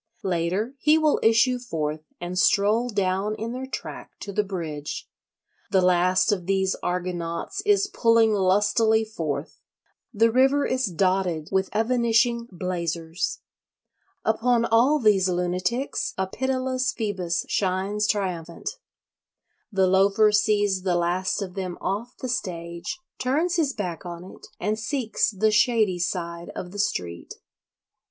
Later 0.23 0.73
he 0.79 0.97
will 0.97 1.19
issue 1.21 1.59
forth 1.59 2.01
and 2.19 2.35
stroll 2.39 2.89
down 2.89 3.35
in 3.35 3.53
their 3.53 3.67
track 3.67 4.13
to 4.21 4.33
the 4.33 4.43
bridge. 4.43 5.07
The 5.69 5.79
last 5.83 6.31
of 6.31 6.47
these 6.47 6.75
Argonauts 6.81 7.61
is 7.67 7.85
pulling 7.85 8.33
lustily 8.33 9.05
forth; 9.05 9.61
the 10.11 10.31
river 10.31 10.65
is 10.65 10.87
dotted 10.87 11.49
with 11.51 11.69
evanishing 11.71 12.47
blazers. 12.51 13.41
Upon 14.25 14.65
all 14.65 14.97
these 14.97 15.29
lunatics 15.29 16.15
a 16.17 16.25
pitiless 16.25 16.91
Phoebus 16.91 17.45
shines 17.47 18.07
triumphant. 18.07 18.71
The 19.71 19.85
Loafer 19.85 20.31
sees 20.31 20.81
the 20.81 20.95
last 20.95 21.43
of 21.43 21.53
them 21.53 21.77
off 21.79 22.17
the 22.17 22.27
stage, 22.27 22.97
turns 23.19 23.57
his 23.57 23.71
back 23.71 24.03
on 24.03 24.23
it, 24.23 24.47
and 24.59 24.79
seeks 24.79 25.29
the 25.29 25.51
shady 25.51 25.99
side 25.99 26.49
of 26.55 26.71
the 26.71 26.79
street. 26.79 27.35